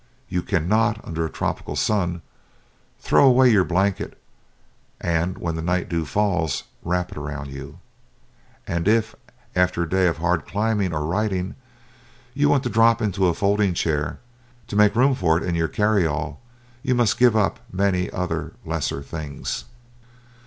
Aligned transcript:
You 0.29 0.41
cannot, 0.41 0.99
under 1.05 1.25
a 1.25 1.29
tropical 1.29 1.75
sun, 1.75 2.23
throw 3.01 3.23
away 3.27 3.51
your 3.51 3.63
blanket 3.63 4.19
and 4.99 5.37
when 5.37 5.55
the 5.55 5.61
night 5.61 5.89
dew 5.89 6.05
falls 6.05 6.63
wrap 6.81 7.11
it 7.11 7.19
around 7.19 7.49
you. 7.51 7.77
And 8.65 8.87
if, 8.87 9.13
after 9.55 9.83
a 9.83 9.89
day 9.89 10.07
of 10.07 10.17
hard 10.17 10.47
climbing 10.47 10.91
or 10.91 11.05
riding, 11.05 11.53
you 12.33 12.49
want 12.49 12.63
to 12.63 12.67
drop 12.69 12.99
into 12.99 13.27
a 13.27 13.35
folding 13.35 13.75
chair, 13.75 14.17
to 14.69 14.75
make 14.75 14.95
room 14.95 15.13
for 15.13 15.37
it 15.37 15.43
in 15.43 15.53
your 15.53 15.67
carry 15.67 16.07
all 16.07 16.41
you 16.81 16.95
must 16.95 17.19
give 17.19 17.35
up 17.35 17.59
many 17.71 18.09
other 18.09 18.53
lesser 18.65 19.03
things. 19.03 19.65